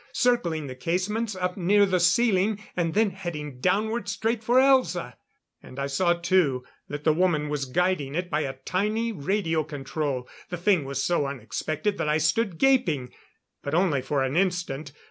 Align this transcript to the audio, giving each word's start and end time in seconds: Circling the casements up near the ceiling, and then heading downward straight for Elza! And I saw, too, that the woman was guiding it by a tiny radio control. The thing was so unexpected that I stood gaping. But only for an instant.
Circling 0.13 0.65
the 0.65 0.73
casements 0.73 1.35
up 1.35 1.57
near 1.57 1.85
the 1.85 1.99
ceiling, 1.99 2.59
and 2.75 2.95
then 2.95 3.11
heading 3.11 3.59
downward 3.59 4.09
straight 4.09 4.43
for 4.43 4.55
Elza! 4.57 5.13
And 5.61 5.77
I 5.77 5.85
saw, 5.85 6.13
too, 6.13 6.63
that 6.87 7.03
the 7.03 7.13
woman 7.13 7.49
was 7.49 7.65
guiding 7.65 8.15
it 8.15 8.27
by 8.31 8.39
a 8.41 8.57
tiny 8.65 9.11
radio 9.11 9.63
control. 9.63 10.27
The 10.49 10.57
thing 10.57 10.85
was 10.85 11.03
so 11.03 11.27
unexpected 11.27 11.99
that 11.99 12.09
I 12.09 12.17
stood 12.17 12.57
gaping. 12.57 13.13
But 13.61 13.75
only 13.75 14.01
for 14.01 14.23
an 14.23 14.35
instant. 14.35 14.91